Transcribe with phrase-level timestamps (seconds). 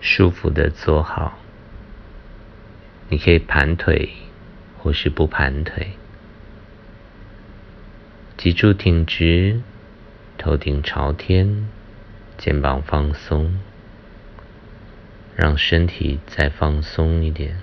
[0.00, 1.38] 舒服的坐好。
[3.08, 4.10] 你可以盘腿，
[4.78, 5.90] 或是不盘腿。
[8.36, 9.60] 脊柱挺直，
[10.38, 11.68] 头顶朝天，
[12.38, 13.58] 肩膀放松，
[15.36, 17.58] 让身体再放松一点。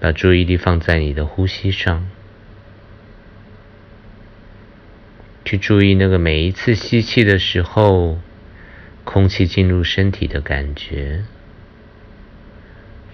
[0.00, 2.06] 把注意力放在你的呼吸上，
[5.44, 8.18] 去注意那个每一次吸气的时候，
[9.06, 11.22] 空气进入身体的感觉；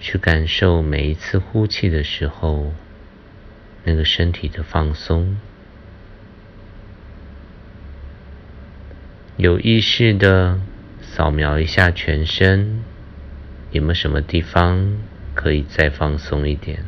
[0.01, 2.73] 去感受每一次呼气的时候，
[3.85, 5.37] 那个身体的放松。
[9.37, 10.59] 有意识的
[11.01, 12.83] 扫描一下全身，
[13.71, 14.97] 有没有什么地方？
[15.35, 16.85] 可以再放松一点，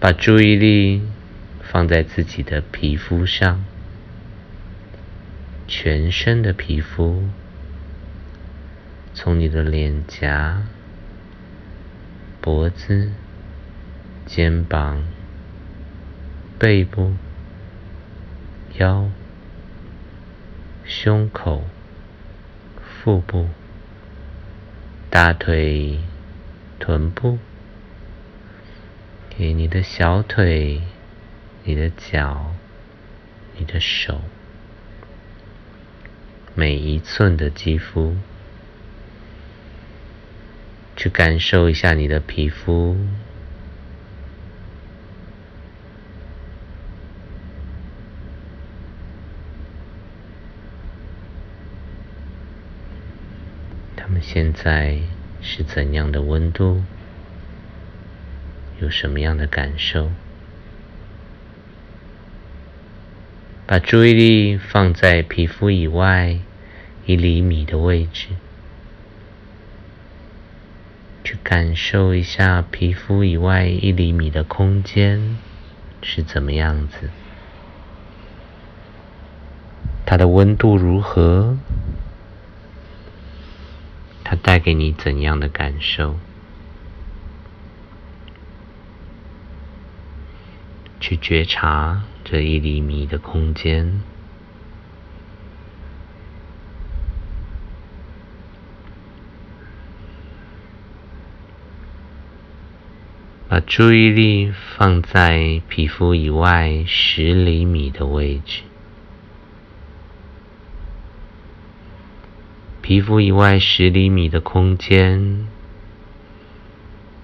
[0.00, 1.02] 把注意力
[1.72, 3.64] 放在自己的皮肤上，
[5.66, 7.22] 全身的皮肤，
[9.14, 10.64] 从你的脸颊、
[12.42, 13.12] 脖子、
[14.26, 15.02] 肩膀、
[16.58, 17.14] 背部、
[18.76, 19.08] 腰、
[20.84, 21.64] 胸口。
[23.04, 23.48] 腹部、
[25.10, 25.98] 大腿、
[26.78, 27.38] 臀部，
[29.28, 30.82] 给你的小腿、
[31.64, 32.54] 你的脚、
[33.56, 34.20] 你的手，
[36.54, 38.16] 每一寸的肌肤，
[40.96, 42.96] 去感受一下你的皮肤。
[54.24, 54.98] 现在
[55.42, 56.84] 是怎样的温度？
[58.80, 60.10] 有什么样的感受？
[63.72, 66.36] 把注意力放在皮肤以外
[67.06, 68.26] 一厘米的位置，
[71.24, 75.38] 去感受一下皮肤以外一厘米的空间
[76.02, 77.08] 是怎么样子，
[80.04, 81.56] 它的温度如何？
[84.22, 86.18] 它带给你怎样的感受？
[91.02, 94.00] 去觉察这一厘米的空间，
[103.48, 108.62] 把注意力放在皮肤以外十厘米的位置。
[112.80, 115.48] 皮肤以外十厘米的空间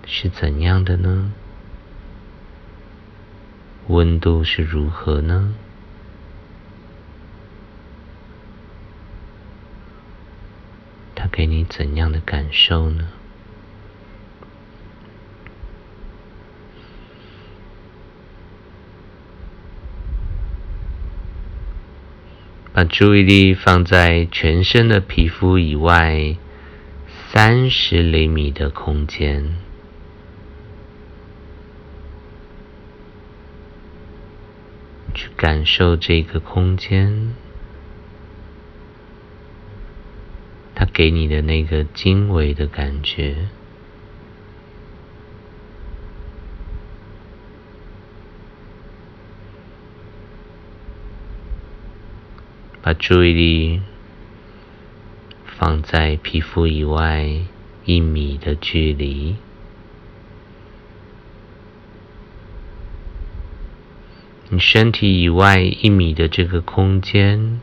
[0.05, 1.33] 是怎样的呢？
[3.89, 5.55] 温度是如何呢？
[11.15, 13.09] 它给你怎样的感受呢？
[22.75, 26.37] 把注意力放在全身的皮肤以外
[27.33, 29.57] 三十厘米的空间，
[35.19, 37.35] 去感受这个空间，
[40.77, 43.49] 它给你的那个经纬的感觉。
[52.81, 53.83] 把注意力
[55.45, 57.29] 放在皮肤以外
[57.85, 59.35] 一米的距离，
[64.51, 67.61] 你身体以外一米的这个空间，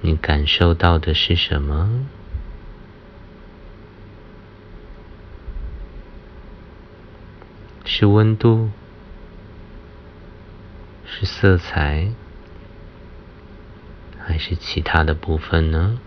[0.00, 2.06] 你感受到的是什么？
[7.84, 8.70] 是温度？
[11.06, 12.08] 是色彩，
[14.18, 16.00] 还是其他的部分呢？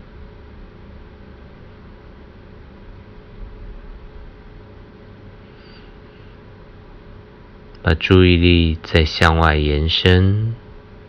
[7.88, 10.54] 把注意力再向外延伸，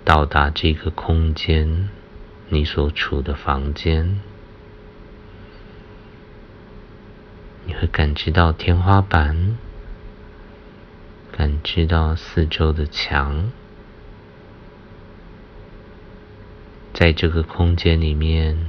[0.06, 1.90] 到达这个空间，
[2.48, 4.22] 你所处的房间，
[7.66, 9.58] 你会感知到天花板，
[11.34, 13.52] 感知到四周的墙。
[16.94, 18.68] 在这个空间里面，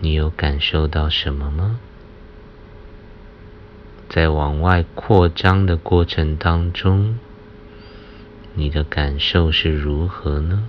[0.00, 1.78] 你有感受到什么吗？
[4.14, 7.18] 在往外扩张的过程当中，
[8.54, 10.68] 你的感受是如何呢？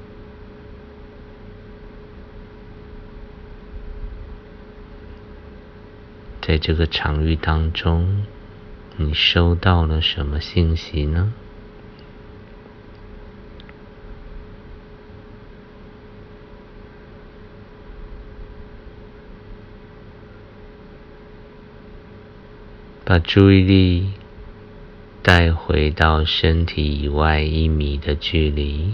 [6.42, 8.26] 在这个场域当中，
[8.98, 11.32] 你收到了什么信息呢？
[23.08, 24.14] 把注意力
[25.22, 28.94] 带回到身体以外一米的距离，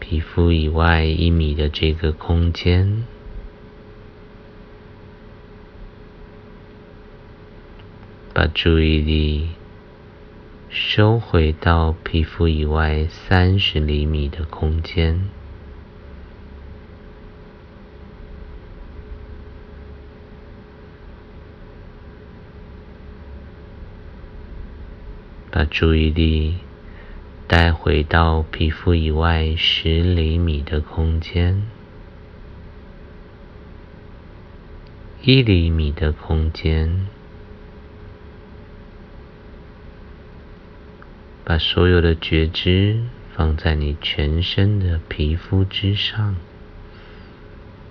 [0.00, 3.04] 皮肤以外一米的这个空间，
[8.32, 9.50] 把注意力
[10.68, 15.28] 收回到皮肤以外三十厘米的空间。
[25.56, 26.56] 把注意力
[27.46, 31.62] 带回到皮肤以外十厘米的空间，
[35.22, 37.06] 一厘米的空间，
[41.44, 46.34] 把所有的觉知放在你全身的皮肤之上，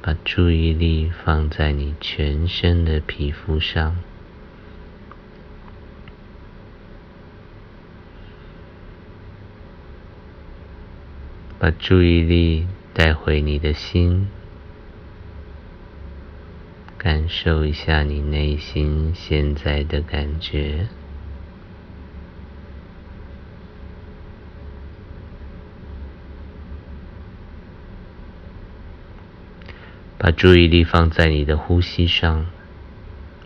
[0.02, 3.96] 把注意力放在你全身的皮肤上。
[11.64, 14.28] 把注意力带回你的心，
[16.98, 20.90] 感受一下你内心现在的感觉。
[30.18, 32.46] 把注意力放在你的呼吸上，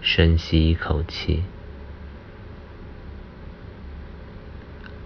[0.02, 1.44] 深吸一口气，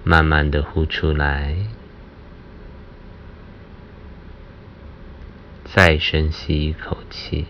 [0.05, 1.80] 慢慢的呼出来。
[5.73, 7.45] 再深吸一口气，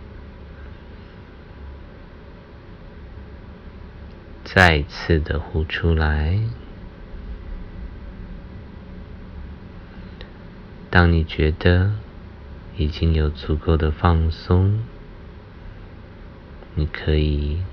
[4.44, 6.40] 再次的呼出来。
[10.92, 11.94] 当你觉得
[12.78, 14.84] 已经有足够的放松，
[16.76, 17.64] 你可以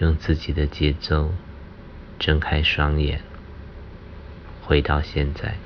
[0.00, 1.32] 用自己的节奏
[2.18, 3.20] 睁开双眼，
[4.62, 5.58] 回到现在。